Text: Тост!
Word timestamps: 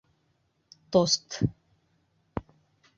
Тост! 0.91 1.39